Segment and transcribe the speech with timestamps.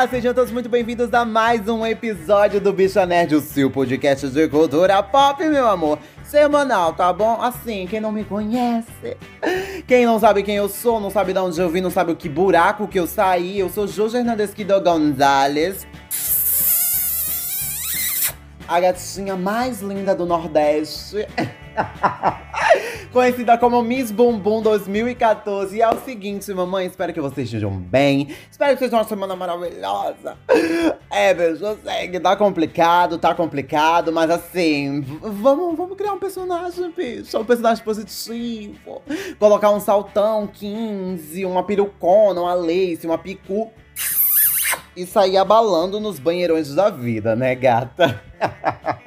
[0.00, 4.26] Olá, sejam todos muito bem-vindos a mais um episódio do Bicha Nerd, o seu podcast
[4.30, 5.98] de cultura pop, meu amor.
[6.24, 7.38] Semanal, tá bom?
[7.38, 9.18] Assim, quem não me conhece,
[9.86, 12.16] quem não sabe quem eu sou, não sabe de onde eu vim, não sabe o
[12.16, 15.86] que buraco que eu saí, eu sou Jojo Hernandes Quido Gonzalez.
[18.66, 21.26] A gatinha mais linda do Nordeste.
[23.12, 25.76] Conhecida como Miss Bumbum 2014.
[25.76, 28.28] E é o seguinte, mamãe, espero que vocês estejam bem.
[28.50, 30.36] Espero que seja uma semana maravilhosa.
[31.10, 36.18] É, beijo, eu sei que tá complicado, tá complicado, mas assim, vamos, vamos criar um
[36.18, 37.38] personagem, bicho.
[37.38, 39.02] Um personagem positivo.
[39.38, 43.70] Colocar um saltão 15, uma perucona, uma lace, uma picu.
[44.96, 48.20] E sair abalando nos banheirões da vida, né, gata?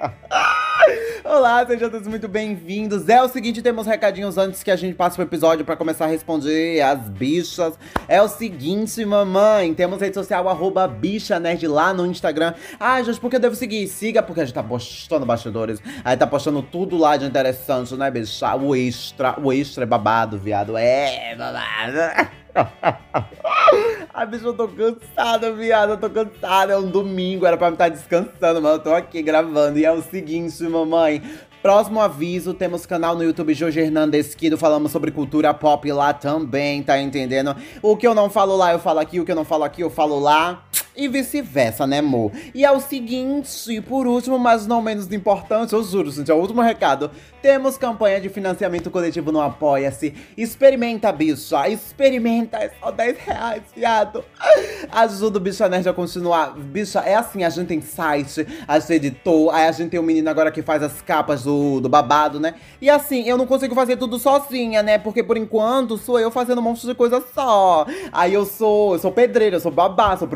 [1.33, 3.09] Olá, sejam todos muito bem-vindos.
[3.09, 6.07] É o seguinte, temos recadinhos antes que a gente passe pro episódio para começar a
[6.07, 7.73] responder as bichas.
[8.07, 12.53] É o seguinte, mamãe, temos rede social arroba bicha nerd lá no Instagram.
[12.79, 13.87] Ah, gente, por que eu devo seguir?
[13.87, 15.81] Siga, porque a gente tá postando bastidores.
[16.05, 18.55] Aí tá postando tudo lá de interessante, né, bicha?
[18.55, 20.77] O extra, o extra é babado, viado.
[20.77, 22.42] É babado.
[24.13, 25.91] Ai, bicho, eu tô cansada, viado.
[25.91, 26.73] Eu tô cansada.
[26.73, 29.79] É um domingo, era pra me estar descansando, mas eu tô aqui gravando.
[29.79, 31.21] E é o seguinte, mamãe.
[31.63, 36.83] Próximo aviso, temos canal no YouTube Jorge Hernandes Quido, falamos sobre cultura pop lá também,
[36.83, 37.55] tá entendendo?
[37.81, 39.81] O que eu não falo lá, eu falo aqui, o que eu não falo aqui,
[39.81, 40.61] eu falo lá.
[40.95, 42.31] E vice-versa, né, amor?
[42.53, 46.37] E é o seguinte, por último, mas não menos importante, eu juro, gente, é o
[46.37, 47.09] último recado.
[47.41, 50.13] Temos campanha de financiamento coletivo no Apoia-se.
[50.37, 51.67] Experimenta, bicha.
[51.67, 52.57] Experimenta.
[52.57, 54.23] É só 10 reais, viado.
[54.89, 56.55] Ajuda o Bicha Nerd a continuar.
[56.55, 60.03] Bicha, é assim, a gente tem site, a gente editou, aí a gente tem um
[60.03, 62.55] menino agora que faz as capas do, do babado, né?
[62.79, 64.97] E assim, eu não consigo fazer tudo sozinha, né?
[64.97, 67.85] Porque por enquanto sou eu fazendo um monte de coisa só.
[68.13, 70.29] Aí eu sou, eu sou pedreira, eu sou babá, sou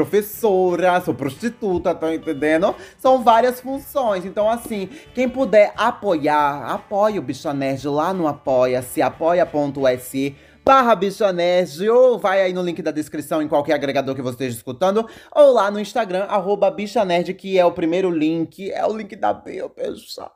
[0.47, 2.73] professora, sou prostituta, tá entendendo?
[2.97, 4.25] São várias funções.
[4.25, 10.95] Então, assim, quem puder apoiar, apoia apoie o Bicha Nerd lá no apoia-se, apoia.se barra
[10.95, 14.57] Bicha Nerd, ou vai aí no link da descrição em qualquer agregador que você esteja
[14.57, 18.95] escutando, ou lá no Instagram, arroba Bicha Nerd, que é o primeiro link, é o
[18.95, 20.33] link da bio, pessoal.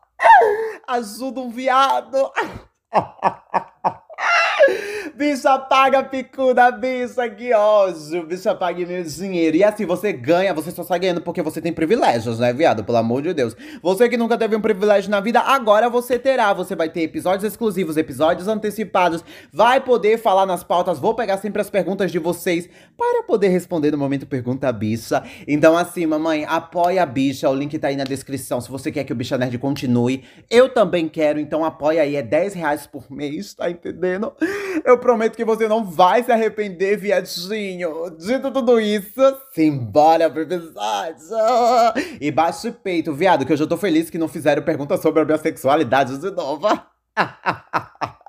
[0.87, 2.31] Ajuda um viado.
[5.15, 8.25] Bicha, paga picuda, bicha, que ódio.
[8.25, 9.57] Bicha, pague meu dinheiro.
[9.57, 12.83] E assim, você ganha, você só sai ganhando porque você tem privilégios, né, viado?
[12.83, 13.55] Pelo amor de Deus.
[13.81, 16.53] Você que nunca teve um privilégio na vida, agora você terá.
[16.53, 20.97] Você vai ter episódios exclusivos, episódios antecipados, vai poder falar nas pautas.
[20.97, 25.23] Vou pegar sempre as perguntas de vocês para poder responder no momento Pergunta Bicha.
[25.47, 27.49] Então, assim, mamãe, apoia a bicha.
[27.49, 28.61] O link tá aí na descrição.
[28.61, 31.39] Se você quer que o Bicha Nerd continue, eu também quero.
[31.39, 32.15] Então, apoia aí.
[32.15, 34.33] É 10 reais por mês, tá entendendo?
[34.85, 38.09] Eu prometo que você não vai se arrepender, viadinho.
[38.17, 39.21] Dito tudo isso,
[39.53, 41.25] simbora pro episódio.
[42.19, 45.21] E baixe o peito, viado, que eu já tô feliz que não fizeram pergunta sobre
[45.21, 46.67] a minha sexualidade de novo.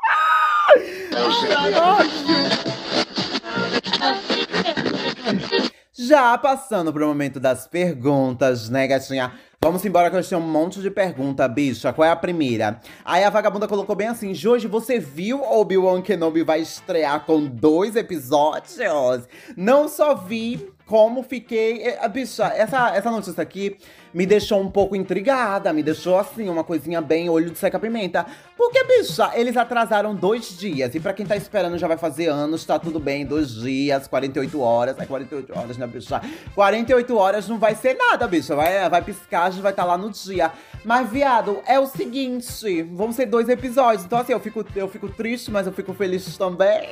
[5.95, 9.33] Já passando pro momento das perguntas, né, gatinha?
[9.65, 11.93] Vamos embora que eu tenho um monte de pergunta, bicha.
[11.93, 12.81] Qual é a primeira?
[13.05, 17.95] Aí a vagabunda colocou bem assim: Jorge, você viu Obi-Wan Kenobi vai estrear com dois
[17.95, 18.77] episódios?
[19.57, 21.83] Não só vi, como fiquei.
[21.83, 23.77] Eh, bicha, essa, essa notícia aqui
[24.13, 28.27] me deixou um pouco intrigada, me deixou assim, uma coisinha bem olho de seca-pimenta.
[28.57, 30.95] Porque, bicha, eles atrasaram dois dias.
[30.95, 34.61] E para quem tá esperando já vai fazer anos, tá tudo bem, dois dias, 48
[34.61, 34.99] horas.
[34.99, 36.21] É 48 horas, né, bicha?
[36.55, 38.55] 48 horas não vai ser nada, bicha.
[38.55, 40.53] Vai, vai piscar, a gente vai estar tá lá no dia.
[40.85, 44.05] Mas, viado, é o seguinte: vão ser dois episódios.
[44.05, 46.91] Então, assim, eu fico, eu fico triste, mas eu fico feliz também.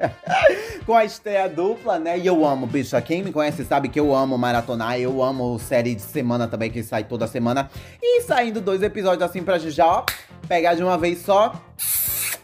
[0.86, 2.18] Com a estreia dupla, né?
[2.18, 3.00] E eu amo, bicha.
[3.02, 4.98] Quem me conhece sabe que eu amo maratonar.
[4.98, 7.70] Eu amo série de semana também, que sai toda semana.
[8.02, 10.04] E saindo dois episódios assim pra gente já, ó,
[10.48, 11.52] pegar de uma vez só.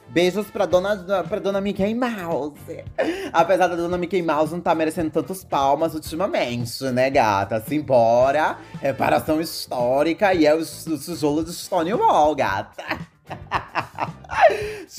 [0.09, 2.85] Beijos pra dona, pra dona Mickey Mouse.
[3.33, 7.61] Apesar da dona Mickey Mouse não tá merecendo tantos palmas ultimamente, né, gata?
[7.61, 8.59] Simbora.
[8.81, 13.10] Reparação histórica e é o, o tijolo de Stonewall, gata.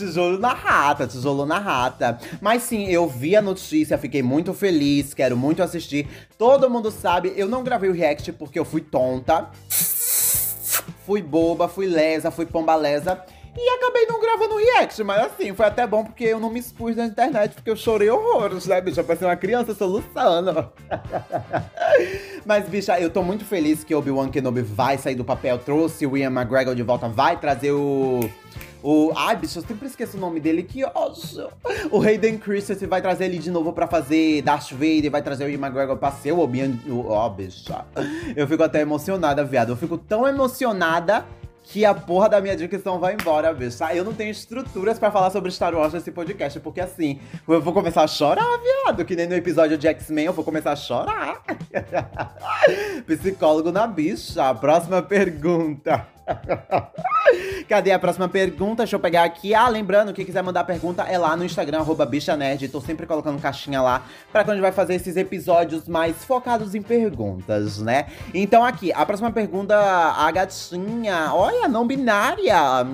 [0.02, 2.18] Tijolo na rata, tijolo na rata.
[2.42, 6.08] Mas sim, eu vi a notícia, fiquei muito feliz, quero muito assistir.
[6.40, 9.50] Todo mundo sabe, eu não gravei o react porque eu fui tonta.
[11.06, 13.22] Fui boba, fui lesa, fui pombalesa.
[13.56, 16.96] E acabei não gravando react, mas assim, foi até bom porque eu não me expus
[16.96, 19.04] na internet, porque eu chorei horrores, né, bicha?
[19.04, 20.70] Parecia uma criança soluçando.
[22.46, 26.16] mas, bicha, eu tô muito feliz que Obi-Wan Kenobi vai sair do papel, trouxe o
[26.16, 28.22] Ian McGregor de volta, vai trazer o
[28.84, 29.12] o.
[29.16, 30.64] Ai, bicho, eu sempre esqueço o nome dele.
[30.64, 31.50] Que ódio.
[31.92, 35.50] O Hayden Christensen vai trazer ele de novo pra fazer Darth Vader, vai trazer o
[35.50, 36.74] Ian McGregor pra ser o Obi-Wan.
[36.90, 37.72] Ó, oh, bicho.
[38.36, 39.70] Eu fico até emocionada, viado.
[39.70, 41.26] Eu fico tão emocionada
[41.72, 43.82] que a porra da minha dicção vai embora, bicho.
[43.94, 47.74] Eu não tenho estruturas para falar sobre Star Wars nesse podcast, porque assim, eu vou
[47.74, 49.06] começar a chorar, viado.
[49.06, 51.42] Que nem no episódio de X-Men, eu vou começar a chorar.
[53.08, 54.54] Psicólogo na bicha.
[54.56, 56.11] Próxima pergunta.
[57.68, 58.84] Cadê a próxima pergunta?
[58.84, 59.54] Deixa eu pegar aqui.
[59.54, 62.68] Ah, lembrando, quem quiser mandar pergunta é lá no Instagram, arroba bichanerd.
[62.70, 66.76] Tô sempre colocando caixinha lá pra quando a gente vai fazer esses episódios mais focados
[66.76, 68.08] em perguntas, né?
[68.34, 72.86] Então aqui, a próxima pergunta, a gatinha, olha, não binária.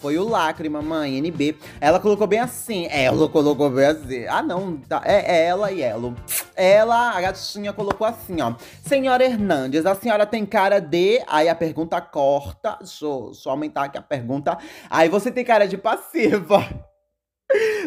[0.00, 1.58] Foi o Lacre, mamãe, NB.
[1.78, 2.86] Ela colocou bem assim.
[2.90, 4.26] Ela colocou bem assim.
[4.26, 4.78] Ah, não.
[4.78, 5.02] Tá.
[5.04, 6.14] É, é ela e ela.
[6.60, 8.54] Ela, a gatinha, colocou assim, ó.
[8.84, 11.24] Senhora Hernandes, a senhora tem cara de.
[11.26, 12.76] Aí a pergunta corta.
[12.78, 14.58] Deixa eu, eu aumentar aqui a pergunta.
[14.90, 16.58] Aí você tem cara de passiva.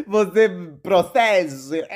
[0.06, 0.50] Você
[0.82, 1.86] procede?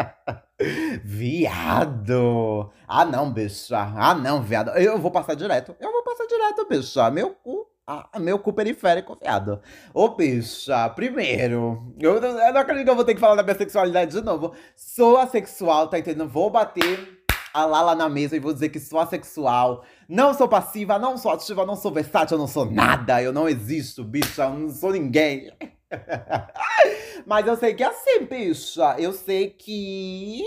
[1.04, 2.72] viado!
[2.86, 3.76] Ah, não, bicha.
[3.76, 4.70] Ah, não, viado.
[4.70, 5.76] Eu vou passar direto.
[5.78, 7.10] Eu vou passar direto, bicha.
[7.10, 9.62] Meu cu ah, meu cu periférico, viado.
[9.94, 13.56] Ô, bicha, primeiro, eu, eu não acredito que eu vou ter que falar da minha
[13.56, 14.52] sexualidade de novo.
[14.76, 16.28] Sou assexual, tá entendendo?
[16.28, 17.18] Vou bater
[17.54, 19.86] a Lala na mesa e vou dizer que sou assexual.
[20.06, 23.22] Não sou passiva, não sou ativa, não sou versátil, eu não sou nada.
[23.22, 25.50] Eu não existo, bicha, eu não sou ninguém.
[27.26, 28.96] Mas eu sei que é assim, bicha.
[28.98, 30.44] Eu sei que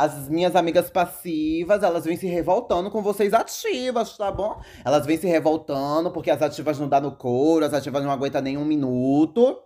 [0.00, 4.58] as minhas amigas passivas, elas vêm se revoltando com vocês ativas, tá bom?
[4.82, 8.40] Elas vêm se revoltando porque as ativas não dão no couro, as ativas não aguentam
[8.40, 9.60] nem um minuto.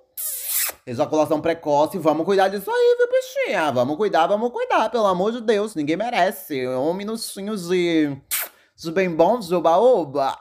[0.85, 3.71] Ejaculação precoce, vamos cuidar disso aí, viu, bichinha?
[3.71, 6.67] Vamos cuidar, vamos cuidar, pelo amor de Deus, ninguém merece.
[6.67, 8.17] Um minutinho de,
[8.77, 10.37] de bem bom, de oba-oba.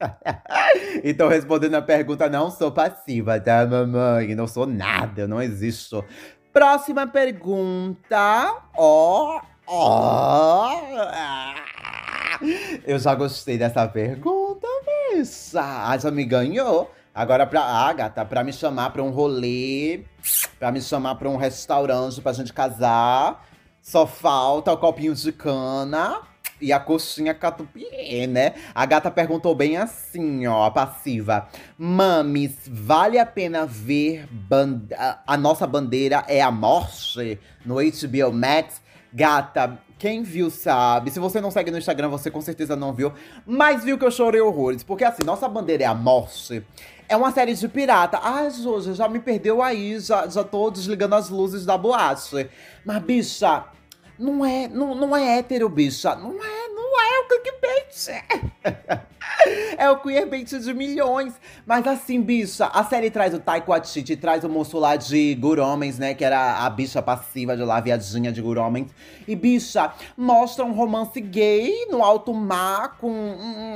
[1.02, 4.36] então, respondendo a pergunta, não sou passiva, tá, mamãe?
[4.36, 6.04] Não sou nada, eu não existo.
[6.52, 8.56] Próxima pergunta.
[8.76, 10.70] Ó, oh, ó.
[10.70, 11.02] Oh.
[12.84, 14.66] Eu já gostei dessa pergunta,
[15.14, 15.60] bicha.
[15.60, 16.90] Ah, já me ganhou.
[17.14, 20.04] Agora pra Agatha, pra me chamar pra um rolê,
[20.58, 23.46] pra me chamar pra um restaurante pra gente casar,
[23.82, 26.31] só falta o copinho de cana
[26.62, 28.54] e a coxinha catupiry, né?
[28.74, 31.48] A gata perguntou bem assim, ó, passiva.
[31.76, 34.26] Mames, vale a pena ver
[35.26, 38.80] a nossa bandeira é a morte no HBO Max?
[39.12, 41.10] Gata, quem viu sabe.
[41.10, 43.12] Se você não segue no Instagram, você com certeza não viu.
[43.44, 44.82] Mas viu que eu chorei horrores.
[44.82, 46.64] Porque assim, nossa bandeira é a morte.
[47.08, 48.18] É uma série de pirata.
[48.22, 50.00] Ai, Joja, já me perdeu aí.
[50.00, 52.48] Já, já tô desligando as luzes da boate.
[52.86, 53.66] Mas, bicha,
[54.18, 56.14] não é, não, não é hétero, bicha.
[56.14, 59.02] Não é, não é o clickbait.
[59.76, 61.34] É o queerbait de milhões.
[61.66, 65.98] Mas assim, bicha, a série traz o Taiko Atiti, traz o moço lá de Guromens,
[65.98, 66.14] né?
[66.14, 68.90] Que era a bicha passiva de lá, viadinha de Guromens.
[69.26, 73.10] E, bicha, mostra um romance gay no alto mar, com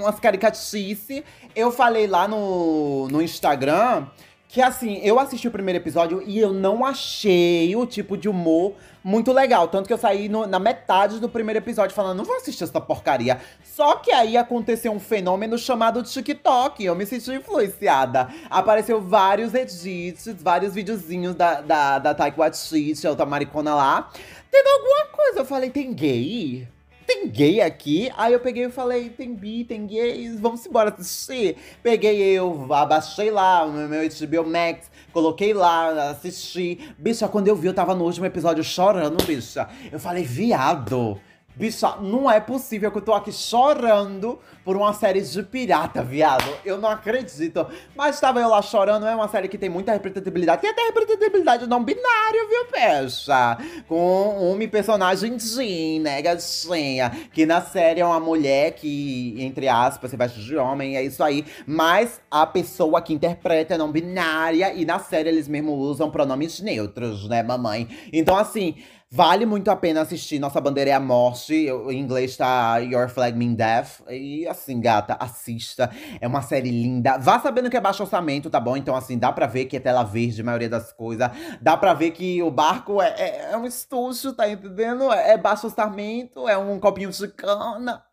[0.01, 1.23] umas caricatices.
[1.55, 4.07] Eu falei lá no, no Instagram
[4.49, 8.75] que assim, eu assisti o primeiro episódio e eu não achei o tipo de humor
[9.03, 9.69] muito legal.
[9.69, 12.81] Tanto que eu saí no, na metade do primeiro episódio falando, não vou assistir essa
[12.81, 13.41] porcaria.
[13.65, 16.85] Só que aí aconteceu um fenômeno chamado TikTok.
[16.85, 18.29] Eu me senti influenciada.
[18.49, 24.11] Apareceu vários edits, vários videozinhos da, da, da Taika Waititi, outra maricona lá.
[24.51, 25.41] Tendo alguma coisa.
[25.41, 26.69] Eu falei, tem gay?
[27.07, 28.11] Tem gay aqui?
[28.17, 31.57] Aí eu peguei e falei, tem bi, tem gays, vamos embora assistir.
[31.83, 36.81] Peguei eu, abaixei lá o meu HBO Max, coloquei lá, assisti.
[36.99, 39.69] Bicha, quando eu vi, eu tava no último episódio chorando, bicha.
[39.93, 41.21] Eu falei, viado.
[41.57, 46.45] Bicha, não é possível que eu tô aqui chorando por uma série de pirata, viado.
[46.67, 47.67] Eu não acredito.
[47.95, 50.61] Mas estava eu lá chorando, é uma série que tem muita representatividade.
[50.61, 53.57] Tem até representatividade não binária, viu, pecha?
[53.89, 57.11] Com uma personagem Jean, né, gatinha?
[57.33, 61.25] Que na série é uma mulher que, entre aspas, se veste de homem, é isso
[61.25, 61.47] aí.
[61.67, 64.75] Mas a pessoa que interpreta é não binária.
[64.75, 67.89] E na série eles mesmo usam pronomes neutros, né, mamãe?
[68.13, 68.75] Então, assim,
[69.17, 70.39] Vale muito a pena assistir.
[70.39, 71.55] Nossa bandeira é a morte.
[71.55, 74.03] Em inglês tá Your Flag Mean Death.
[74.11, 75.91] E assim, gata, assista.
[76.21, 77.17] É uma série linda.
[77.17, 78.77] Vá sabendo que é baixo orçamento, tá bom?
[78.77, 81.31] Então, assim, dá pra ver que é tela verde a maioria das coisas.
[81.63, 85.11] Dá pra ver que o barco é, é, é um estúdio, tá entendendo?
[85.11, 88.05] É baixo orçamento, é um copinho de cana.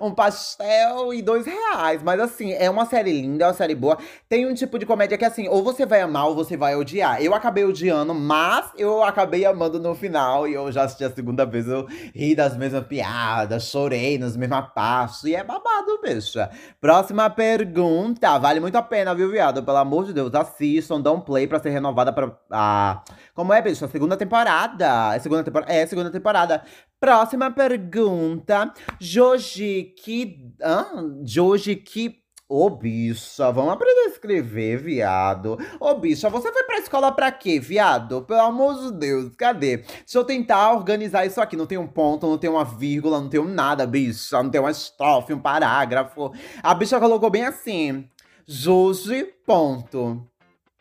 [0.00, 2.02] Um pastel e dois reais.
[2.02, 3.98] Mas assim, é uma série linda, é uma série boa.
[4.28, 7.22] Tem um tipo de comédia que assim, ou você vai amar ou você vai odiar.
[7.22, 10.46] Eu acabei odiando, mas eu acabei amando no final.
[10.48, 14.66] E eu já assisti a segunda vez, eu ri das mesmas piadas, chorei nas mesmas
[14.74, 15.24] partes.
[15.24, 16.50] E é babado, bicha.
[16.80, 18.38] Próxima pergunta.
[18.38, 19.62] Vale muito a pena, viu, viado?
[19.62, 22.36] Pelo amor de Deus, assistam, dão play pra ser renovada pra.
[22.50, 23.02] Ah,
[23.34, 23.86] como é, bicha?
[23.88, 25.14] Segunda temporada.
[25.14, 25.72] É segunda temporada.
[25.72, 26.62] É, segunda temporada.
[26.98, 28.72] Próxima pergunta.
[28.98, 30.52] Joji que.
[30.62, 31.20] Hã?
[31.24, 32.26] Joji que.
[32.48, 35.58] Ô, bicha, vamos aprender a escrever, viado.
[35.80, 38.22] Ô, bicha, você foi pra escola pra quê, viado?
[38.22, 39.78] Pelo amor de Deus, cadê?
[39.78, 41.56] Deixa eu tentar organizar isso aqui.
[41.56, 44.40] Não tem um ponto, não tem uma vírgula, não tem um nada, bicha.
[44.40, 46.32] Não tem uma estrofe, um parágrafo.
[46.62, 48.08] A bicha colocou bem assim.
[48.46, 50.24] Joji, ponto.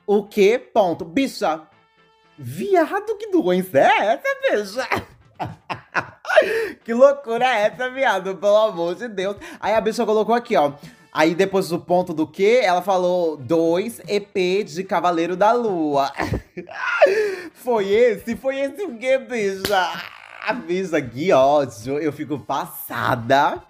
[0.05, 1.03] O que, ponto.
[1.03, 1.67] Bicha,
[2.37, 5.07] viado, que doença é essa, bicha?
[6.83, 8.35] que loucura é essa, viado?
[8.35, 9.37] Pelo amor de Deus.
[9.59, 10.73] Aí a bicha colocou aqui, ó.
[11.11, 16.11] Aí depois do ponto do que, ela falou dois EP de Cavaleiro da Lua.
[17.53, 18.35] foi esse?
[18.35, 19.91] Foi esse o que, bicha?
[20.45, 21.97] A bicha, que ódio.
[21.99, 23.63] Eu fico passada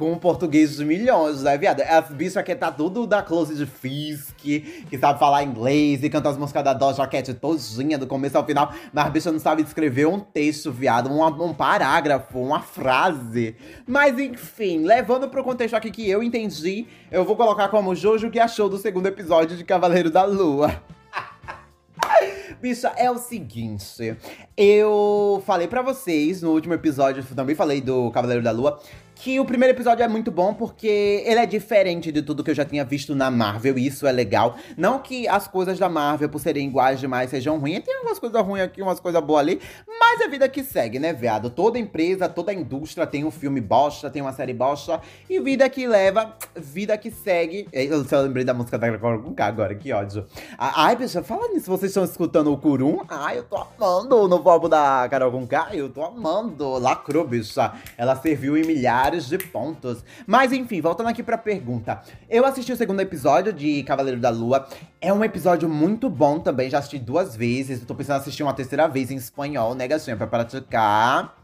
[0.00, 1.82] com português de milhões, né, viado?
[1.82, 6.30] As bichas aqui tá tudo da Close de Fisk, que sabe falar inglês e canta
[6.30, 8.72] as músicas da Doja Cat todinha, do começo ao final.
[8.94, 13.54] Mas a bicha não sabe escrever um texto, viado, um, um parágrafo, uma frase.
[13.86, 18.40] Mas enfim, levando pro contexto aqui que eu entendi, eu vou colocar como Jojo que
[18.40, 20.82] achou do segundo episódio de Cavaleiro da Lua.
[22.58, 24.16] Bicha, é o seguinte.
[24.56, 28.80] Eu falei para vocês no último episódio, também falei do Cavaleiro da Lua,
[29.22, 32.54] que o primeiro episódio é muito bom porque ele é diferente de tudo que eu
[32.54, 34.56] já tinha visto na Marvel, e isso é legal.
[34.78, 37.84] Não que as coisas da Marvel, por serem iguais demais, sejam ruins.
[37.84, 41.12] Tem algumas coisas ruins aqui, umas coisas boas ali, mas é vida que segue, né,
[41.12, 41.50] viado?
[41.50, 45.86] Toda empresa, toda indústria tem um filme bosta, tem uma série bosta, e vida que
[45.86, 47.68] leva, vida que segue.
[47.72, 50.24] Eu só lembrei da música da Carol com K agora, que ódio.
[50.56, 53.00] Ai, bicha, fala nisso, vocês estão escutando o Kurum?
[53.06, 56.78] Ai, eu tô amando no álbum da Carol com K, eu tô amando.
[56.78, 57.74] Lacrou, bicha.
[57.98, 60.04] Ela serviu em milhares milhares de pontos.
[60.26, 62.00] Mas enfim, voltando aqui pra pergunta.
[62.28, 64.66] Eu assisti o segundo episódio de Cavaleiro da Lua.
[65.00, 67.84] É um episódio muito bom também, já assisti duas vezes.
[67.84, 70.16] tô pensando em assistir uma terceira vez em espanhol, né, gatinha?
[70.16, 71.36] Pra praticar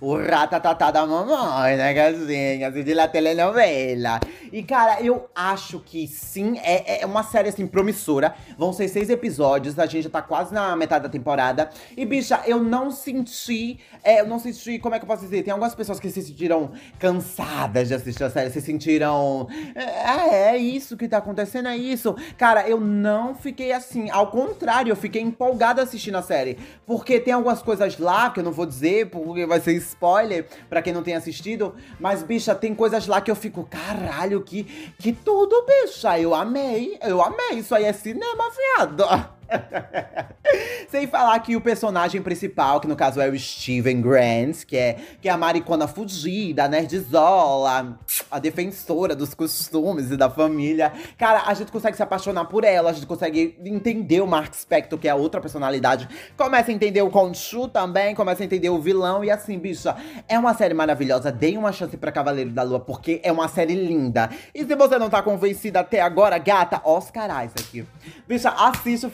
[0.00, 2.68] o ratatatá da mamãe, né, gatinha?
[2.68, 4.20] Assistir a telenovela.
[4.52, 8.34] E, cara, eu acho que sim, é, é uma série, assim, promissora.
[8.58, 11.70] Vão ser seis episódios, a gente já tá quase na metade da temporada.
[11.96, 15.42] E, bicha, eu não senti, é, eu não senti, como é que eu posso dizer?
[15.42, 19.48] Tem algumas pessoas que se sentiram cansadas de assistir a série, se sentiram.
[19.74, 22.14] É, é isso que tá acontecendo, é isso.
[22.38, 24.08] Cara, eu não fiquei assim.
[24.08, 26.56] Ao contrário, eu fiquei empolgada assistindo a série.
[26.86, 30.80] Porque tem algumas coisas lá que eu não vou dizer, porque vai ser spoiler para
[30.80, 31.74] quem não tem assistido.
[31.98, 34.62] Mas, bicha, tem coisas lá que eu fico, caralho, que,
[34.96, 36.16] que tudo, bicha.
[36.20, 37.58] Eu amei, eu amei.
[37.58, 38.44] Isso aí é cinema,
[38.78, 39.04] viado.
[40.88, 44.96] Sem falar que o personagem principal, que no caso é o Steven Grant, que é,
[45.20, 47.98] que é a maricona fugida, a nerdzzola,
[48.30, 50.92] a defensora dos costumes e da família.
[51.16, 54.98] Cara, a gente consegue se apaixonar por ela, a gente consegue entender o Mark Spector,
[54.98, 56.08] que é a outra personalidade.
[56.36, 59.24] Começa a entender o Khonshu também, começa a entender o vilão.
[59.24, 59.96] E assim, bicha,
[60.28, 61.32] é uma série maravilhosa.
[61.32, 64.30] Dê uma chance pra Cavaleiro da Lua, porque é uma série linda.
[64.54, 67.86] E se você não tá convencida até agora, gata, Oscar aqui.
[68.26, 69.10] Bicha, assiste o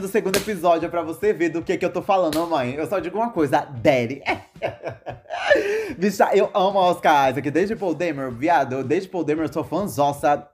[0.00, 2.74] do segundo episódio pra você ver do que que eu tô falando, mãe.
[2.74, 4.22] Eu só digo uma coisa, daddy.
[5.98, 7.50] Bicha, eu amo Oscar Isaac.
[7.50, 10.46] Desde Paul Damer, viado, desde Paul Damer eu sou fãzossa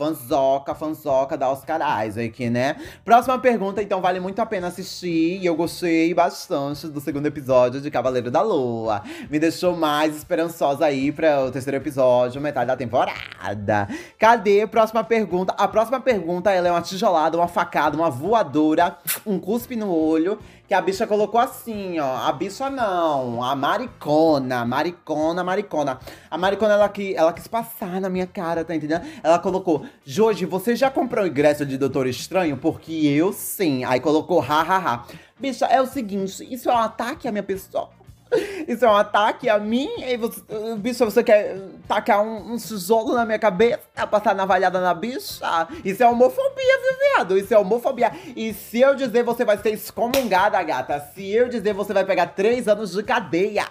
[0.00, 2.74] fanzoca, fanzoca da Oscar Isaac, né?
[3.04, 5.38] Próxima pergunta, então vale muito a pena assistir.
[5.42, 9.02] E eu gostei bastante do segundo episódio de Cavaleiro da Lua.
[9.28, 13.88] Me deixou mais esperançosa aí para o terceiro episódio, metade da temporada.
[14.18, 14.66] Cadê?
[14.66, 15.52] Próxima pergunta.
[15.58, 20.38] A próxima pergunta, ela é uma tijolada, uma facada, uma voadora, um cuspe no olho
[20.70, 22.28] que a bicha colocou assim, ó.
[22.28, 25.98] A bicha não, a maricona, maricona, maricona.
[26.30, 29.04] A maricona, ela, que, ela quis passar na minha cara, tá entendendo?
[29.20, 32.56] Ela colocou, Jorge, você já comprou o ingresso de Doutor Estranho?
[32.56, 33.84] Porque eu sim.
[33.84, 35.04] Aí colocou, hahaha.
[35.38, 37.90] Bicha, é o seguinte, isso é um ataque à minha pessoa.
[38.68, 39.88] Isso é um ataque a mim?
[39.98, 40.40] E você,
[40.78, 43.80] bicho, você quer tacar um, um tijolo na minha cabeça?
[44.08, 45.68] Passar navalhada na bicha?
[45.84, 47.36] Isso é homofobia, viu, viado?
[47.38, 48.12] Isso é homofobia.
[48.36, 51.00] E se eu dizer, você vai ser excomungada, gata.
[51.14, 53.66] Se eu dizer, você vai pegar três anos de cadeia.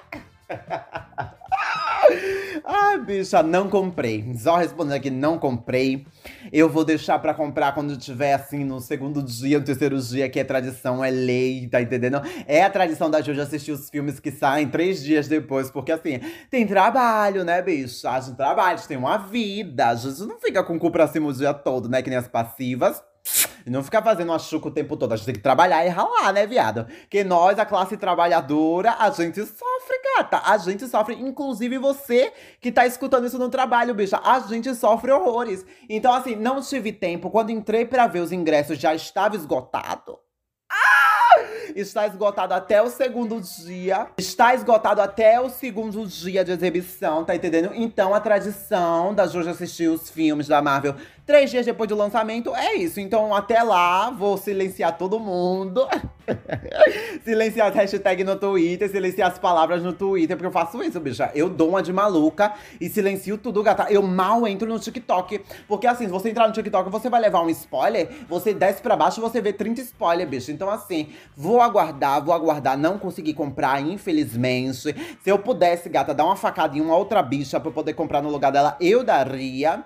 [2.65, 4.33] Ah, bicha, não comprei.
[4.37, 6.05] Só respondendo aqui, não comprei.
[6.51, 10.39] Eu vou deixar pra comprar quando tiver, assim, no segundo dia, no terceiro dia, que
[10.39, 12.21] é tradição, é lei, tá entendendo?
[12.45, 16.19] É a tradição da Jojo assistir os filmes que saem três dias depois, porque, assim,
[16.49, 18.09] tem trabalho, né, bicha?
[18.09, 19.87] A gente trabalha, a gente tem uma vida.
[19.87, 22.19] A gente não fica com o cu pra cima o dia todo, né, que nem
[22.19, 23.01] as passivas.
[23.65, 25.13] E não ficar fazendo machuca o tempo todo.
[25.13, 26.87] A gente tem que trabalhar e ralar, né, viado?
[27.09, 30.41] Que nós, a classe trabalhadora, a gente sofre, gata.
[30.45, 34.19] A gente sofre, inclusive você que tá escutando isso no trabalho, bicha.
[34.23, 35.65] A gente sofre horrores.
[35.89, 37.29] Então, assim, não tive tempo.
[37.29, 40.17] Quando entrei para ver os ingressos, já estava esgotado.
[41.75, 44.07] Está esgotado até o segundo dia.
[44.17, 47.71] Está esgotado até o segundo dia de exibição, tá entendendo?
[47.73, 50.95] Então a tradição da Jojo assistir os filmes da Marvel
[51.29, 52.99] três dias depois do lançamento é isso.
[52.99, 55.87] Então até lá, vou silenciar todo mundo.
[57.23, 61.29] silenciar as hashtags no Twitter, silenciar as palavras no Twitter, porque eu faço isso, bicha.
[61.35, 63.85] Eu dou uma de maluca e silencio tudo, gata.
[63.91, 65.41] Eu mal entro no TikTok.
[65.67, 68.95] Porque assim, se você entrar no TikTok, você vai levar um spoiler, você desce pra
[68.95, 70.51] baixo você vê 30 spoilers, bicho.
[70.51, 72.77] Então, assim, vou aguardar, vou aguardar.
[72.77, 74.93] Não consegui comprar, infelizmente.
[75.23, 78.21] Se eu pudesse, gata, dar uma facada em uma outra bicha pra eu poder comprar
[78.21, 79.85] no lugar dela, eu daria.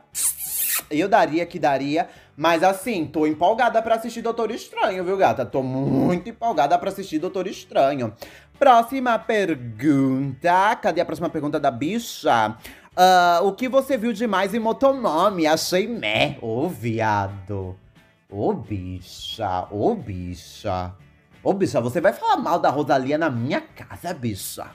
[0.90, 2.10] Eu daria que daria.
[2.36, 5.46] Mas assim, tô empolgada pra assistir Doutor Estranho, viu, gata?
[5.46, 8.12] Tô muito empolgada pra assistir Doutor Estranho.
[8.58, 10.76] Próxima pergunta.
[10.82, 12.58] Cadê a próxima pergunta da bicha?
[12.98, 15.46] Uh, o que você viu demais em Motomami?
[15.46, 16.38] Achei meh.
[16.42, 17.76] Ô, viado.
[18.28, 19.68] Ô, bicha.
[19.70, 20.92] Ô, bicha.
[21.44, 24.66] Ô, bicha, você vai falar mal da Rosalia na minha casa, bicha.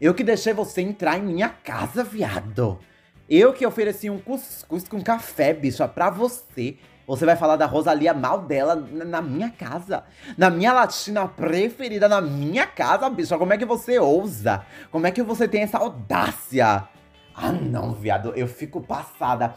[0.00, 2.80] Eu que deixei você entrar em minha casa, viado.
[3.28, 6.76] Eu que ofereci um cuscuz com café, bicha, pra você.
[7.06, 10.02] Você vai falar da Rosalia mal dela na minha casa.
[10.36, 13.38] Na minha latina preferida, na minha casa, bicha.
[13.38, 14.66] Como é que você ousa?
[14.90, 16.88] Como é que você tem essa audácia?
[17.32, 18.32] Ah, não, viado.
[18.34, 19.54] Eu fico passada.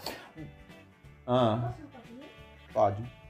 [1.26, 1.74] Ah.
[2.72, 3.21] Pode.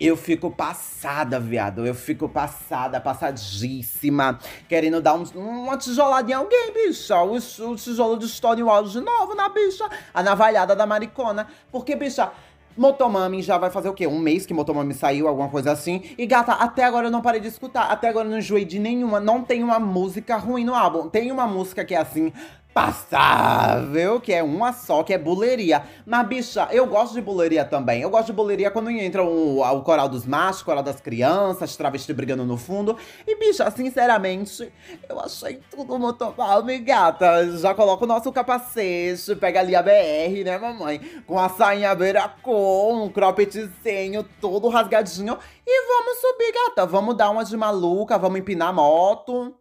[0.00, 1.84] Eu fico passada, viado.
[1.84, 4.38] Eu fico passada, passadíssima.
[4.68, 7.20] Querendo dar um, uma tijolada em alguém, bicha.
[7.22, 9.88] O, o tijolo de Stonewall de novo na bicha.
[10.14, 11.48] A navalhada da maricona.
[11.72, 12.30] Porque, bicha,
[12.78, 14.06] Motomami já vai fazer o quê?
[14.06, 16.14] Um mês que Motomami saiu, alguma coisa assim.
[16.16, 17.90] E gata, até agora eu não parei de escutar.
[17.90, 19.18] Até agora eu não enjoei de nenhuma.
[19.18, 21.08] Não tem uma música ruim no álbum.
[21.08, 22.32] Tem uma música que é assim,
[22.72, 25.82] passável, que é uma só, que é buleria.
[26.06, 28.02] Mas, bicha, eu gosto de buleria também.
[28.02, 31.76] Eu gosto de buleria quando entra o, o coral dos machos, o coral das crianças,
[31.76, 32.96] travesti brigando no fundo.
[33.26, 34.72] E, bicha, sinceramente,
[35.08, 37.58] eu achei tudo muito mal, gata.
[37.58, 41.00] Já coloca o nosso capacete, pega ali a BR, né, mamãe?
[41.26, 45.36] Com a sainha beira com um croppedzinho todo rasgadinho.
[45.66, 46.86] E vamos subir, gata.
[46.86, 49.54] Vamos dar uma de maluca, vamos empinar a moto.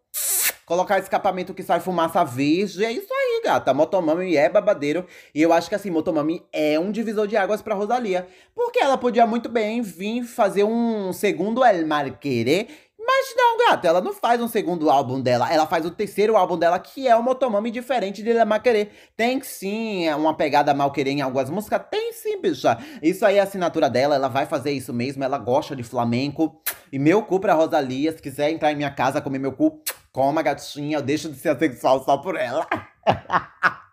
[0.68, 2.84] Colocar escapamento que sai fumaça verde.
[2.84, 3.74] É isso aí, gata.
[3.74, 5.06] Motomami é babadeiro.
[5.34, 8.28] E eu acho que assim, Motomami é um divisor de águas pra Rosalia.
[8.54, 12.68] Porque ela podia muito bem vir fazer um segundo El Marquere.
[13.00, 15.50] Mas não, gata, ela não faz um segundo álbum dela.
[15.50, 18.92] Ela faz o terceiro álbum dela, que é o Motomami diferente de El Marquere.
[19.16, 21.82] Tem sim uma pegada mal querer em algumas músicas.
[21.90, 22.78] Tem sim, bicha.
[23.02, 24.16] Isso aí é a assinatura dela.
[24.16, 25.24] Ela vai fazer isso mesmo.
[25.24, 26.62] Ela gosta de flamenco.
[26.92, 28.12] E meu cu pra Rosalia.
[28.12, 29.82] Se quiser entrar em minha casa comer meu cu
[30.18, 32.68] Coma, gatinha, eu deixo de ser sexual só por ela.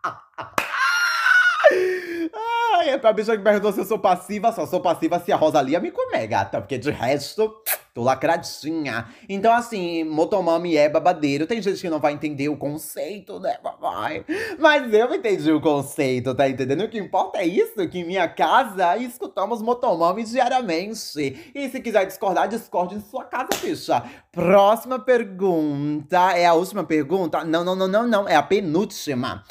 [2.85, 5.37] Ai, é pra bicha que perguntou se eu sou passiva, só sou passiva se a
[5.37, 6.61] Rosalia me comer, gata.
[6.61, 7.51] Porque de resto,
[7.95, 9.07] tô lacradinha.
[9.27, 11.47] Então, assim, Motomami é babadeiro.
[11.47, 14.23] Tem gente que não vai entender o conceito, né, papai?
[14.59, 16.85] Mas eu entendi o conceito, tá entendendo?
[16.85, 21.53] O que importa é isso, que em minha casa escutamos Motomami diariamente.
[21.55, 24.03] E se quiser discordar, discorde em sua casa, bicha.
[24.31, 26.33] Próxima pergunta.
[26.37, 27.45] É a última pergunta?
[27.45, 28.29] Não, não, não, não, não.
[28.29, 29.43] É a penúltima.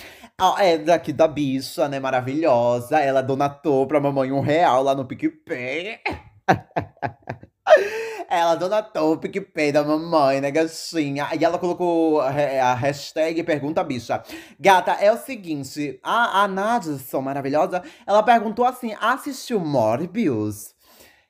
[0.60, 2.00] É daqui da bicha, né?
[2.00, 3.00] Maravilhosa.
[3.00, 6.00] Ela donatou pra mamãe um real lá no PicPay.
[8.30, 11.30] Ela donatou o PicPay da mamãe, né, gatinha?
[11.40, 14.24] E ela colocou a hashtag Pergunta Bicha.
[14.60, 20.74] Gata, é o seguinte, a, a Nadson, maravilhosa, ela perguntou assim, assistiu Morbius?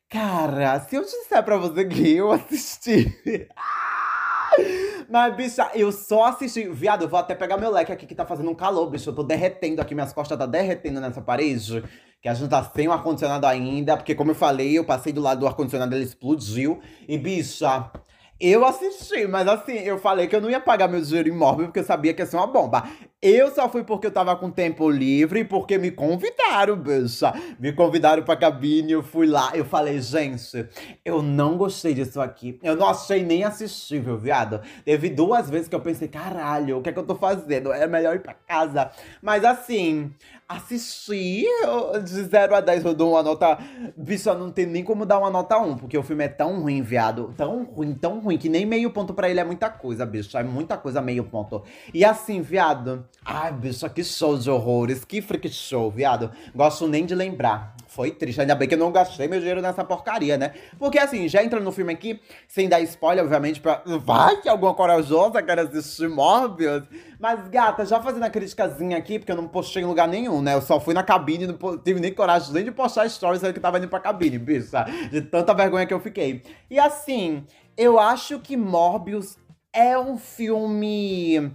[0.10, 3.20] Cara, se eu disser pra você que eu assisti...
[5.10, 6.68] Mas, bicha, eu só assisti.
[6.70, 9.10] Viado, eu vou até pegar meu leque aqui que tá fazendo um calor, bicho.
[9.10, 11.84] Eu tô derretendo aqui, minhas costas tá derretendo nessa parede.
[12.22, 13.98] Que a gente tá sem o ar-condicionado ainda.
[13.98, 16.80] Porque, como eu falei, eu passei do lado do ar-condicionado, ele explodiu.
[17.08, 17.92] E, bicha.
[18.40, 21.80] Eu assisti, mas assim, eu falei que eu não ia pagar meu dinheiro imóvel porque
[21.80, 22.84] eu sabia que ia ser uma bomba.
[23.26, 27.34] Eu só fui porque eu tava com tempo livre e porque me convidaram, bicha.
[27.58, 29.52] Me convidaram pra cabine, eu fui lá.
[29.54, 30.68] Eu falei, gente,
[31.06, 32.60] eu não gostei disso aqui.
[32.62, 34.60] Eu não achei nem assistível, viado.
[34.84, 37.72] Teve duas vezes que eu pensei, caralho, o que é que eu tô fazendo?
[37.72, 38.92] É melhor ir pra casa.
[39.22, 40.12] Mas assim,
[40.46, 41.46] assisti
[42.04, 43.58] de 0 a 10 eu dou uma nota.
[43.96, 46.82] Bicho, não tem nem como dar uma nota 1, porque o filme é tão ruim,
[46.82, 47.34] viado.
[47.38, 50.38] Tão ruim, tão ruim, que nem meio ponto pra ele é muita coisa, bicho.
[50.38, 51.64] É muita coisa, meio ponto.
[51.94, 53.08] E assim, viado.
[53.26, 55.06] Ai, bicho, que show de horrores.
[55.06, 56.30] Que freak show, viado.
[56.54, 57.76] Gosto nem de lembrar.
[57.88, 58.42] Foi triste.
[58.42, 60.54] Ainda bem que eu não gastei meu dinheiro nessa porcaria, né?
[60.78, 63.82] Porque assim, já entrando no filme aqui, sem dar spoiler, obviamente, pra.
[63.86, 66.84] Vai que alguma corajosa quer assistir Morbius.
[67.20, 70.56] Mas, gata, já fazendo a criticazinha aqui, porque eu não postei em lugar nenhum, né?
[70.56, 73.78] Eu só fui na cabine, não tive nem coragem nem de postar stories que tava
[73.78, 74.86] indo pra cabine, bicha.
[75.12, 76.42] De tanta vergonha que eu fiquei.
[76.70, 77.46] E assim,
[77.78, 79.38] eu acho que Morbius
[79.72, 81.52] é um filme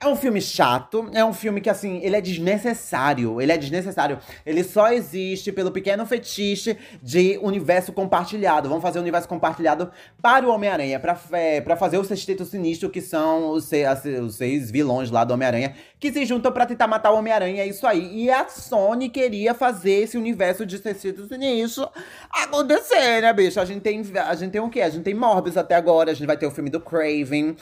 [0.00, 3.40] é um filme chato, é um filme que, assim, ele é desnecessário.
[3.40, 4.18] Ele é desnecessário.
[4.46, 8.68] Ele só existe pelo pequeno fetiche de universo compartilhado.
[8.68, 9.90] Vamos fazer um universo compartilhado
[10.22, 13.88] para o Homem-Aranha, pra, é, pra fazer o Sexteto Sinistro, que são os seis,
[14.22, 17.66] os seis vilões lá do Homem-Aranha, que se juntam para tentar matar o Homem-Aranha, é
[17.66, 18.24] isso aí.
[18.24, 21.88] E a Sony queria fazer esse universo de Sexteto Sinistro
[22.30, 23.58] acontecer, né, bicho?
[23.58, 24.80] A gente tem, a gente tem o quê?
[24.80, 27.56] A gente tem Morbius até agora, a gente vai ter o filme do Craven.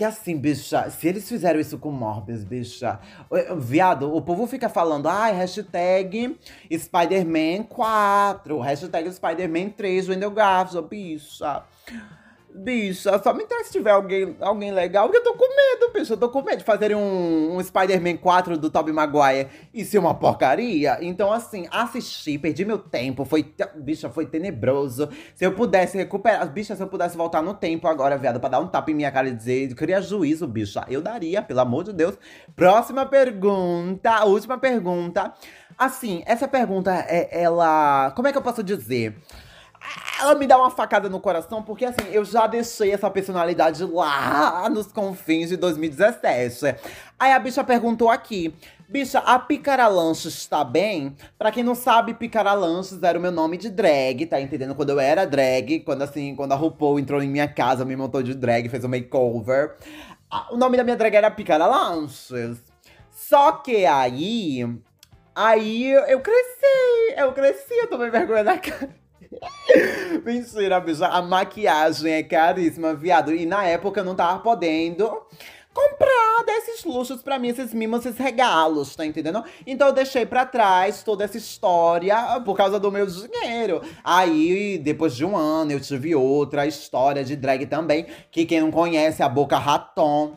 [0.00, 2.98] Que assim, bicha, se eles fizeram isso com Morbius, bicha.
[3.58, 6.38] Viado, o povo fica falando, ai, ah, hashtag
[6.72, 11.64] Spider-Man 4, hashtag Spider-Man 3, Wendell Garfield, bicha.
[12.52, 16.14] Bicha, só me interessa se tiver alguém, alguém legal, porque eu tô com medo, bicha.
[16.14, 19.98] Eu tô com medo de fazerem um, um Spider-Man 4 do Tobey Maguire e ser
[19.98, 20.98] uma porcaria.
[21.00, 23.24] Então, assim, assisti, perdi meu tempo.
[23.24, 25.08] Foi, bicha, foi tenebroso.
[25.34, 26.50] Se eu pudesse recuperar.
[26.50, 29.12] Bicha, se eu pudesse voltar no tempo agora, viado, pra dar um tapa em minha
[29.12, 30.84] cara e dizer, queria juízo, bicha.
[30.88, 32.18] Eu daria, pelo amor de Deus.
[32.56, 35.32] Próxima pergunta, última pergunta.
[35.78, 38.10] Assim, essa pergunta é ela.
[38.16, 39.16] Como é que eu posso dizer?
[40.20, 44.68] Ela me dá uma facada no coração, porque assim, eu já deixei essa personalidade lá
[44.68, 46.76] nos confins de 2017.
[47.18, 48.54] Aí a bicha perguntou aqui.
[48.88, 51.16] Bicha, a Picara Lanches está bem?
[51.38, 54.74] Pra quem não sabe, Picara Lanches era o meu nome de drag, tá entendendo?
[54.74, 58.22] Quando eu era drag, quando assim, quando a RuPaul entrou em minha casa, me montou
[58.22, 59.76] de drag, fez um makeover.
[60.50, 62.58] O nome da minha drag era Picara Lanches.
[63.10, 64.66] Só que aí.
[65.34, 68.99] Aí eu cresci, eu cresci, eu tomei vergonha na cara.
[70.24, 71.06] Mentira, bicha.
[71.06, 73.34] A maquiagem é caríssima, viado.
[73.34, 75.08] E na época eu não tava podendo
[75.72, 79.42] comprar desses luxos pra mim, esses mimos, esses regalos, tá entendendo?
[79.64, 83.80] Então eu deixei pra trás toda essa história por causa do meu dinheiro.
[84.02, 88.70] Aí, depois de um ano, eu tive outra história de drag também, que quem não
[88.70, 90.36] conhece, a Boca Raton.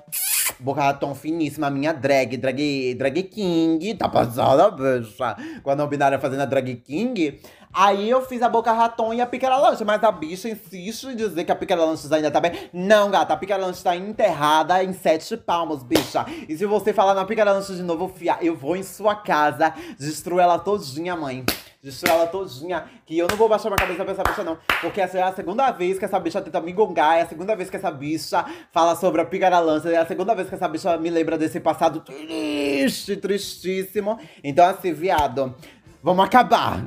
[0.60, 5.36] Boca Raton finíssima, minha drag, drag, drag king, tá passada, bicha.
[5.64, 7.40] Quando a binária fazendo a drag king,
[7.74, 11.16] Aí eu fiz a Boca Raton e a Picara Lancha, mas a bicha insiste em
[11.16, 12.70] dizer que a Picara Lancha ainda tá bem.
[12.72, 16.24] Não, gata, a Picara Lancha tá enterrada em sete palmos, bicha.
[16.48, 19.74] E se você falar na Picara Lancha de novo, fia, eu vou em sua casa,
[19.98, 21.44] destruir ela todinha, mãe.
[21.82, 24.58] Destruir ela todinha, que eu não vou baixar minha cabeça pra essa bicha, não.
[24.80, 27.56] Porque essa é a segunda vez que essa bicha tenta me gongar, é a segunda
[27.56, 30.68] vez que essa bicha fala sobre a Picara Lancha, é a segunda vez que essa
[30.68, 34.20] bicha me lembra desse passado triste, tristíssimo.
[34.44, 35.56] Então, assim, viado,
[36.04, 36.86] vamos acabar.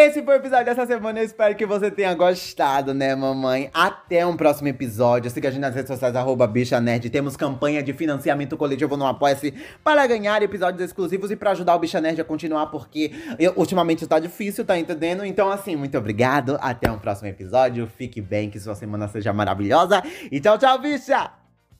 [0.00, 1.18] Esse foi o episódio dessa semana.
[1.18, 3.68] Eu espero que você tenha gostado, né, mamãe?
[3.74, 5.28] Até um próximo episódio.
[5.28, 7.10] Siga a gente nas redes sociais, arroba Bicha Nerd.
[7.10, 11.80] Temos campanha de financiamento coletivo no Apoia-se para ganhar episódios exclusivos e para ajudar o
[11.80, 15.24] Bicha Nerd a continuar, porque eu, ultimamente tá difícil, tá entendendo?
[15.24, 16.56] Então, assim, muito obrigado.
[16.60, 17.88] Até um próximo episódio.
[17.88, 20.00] Fique bem, que sua semana seja maravilhosa.
[20.30, 21.47] E tchau, tchau, bicha!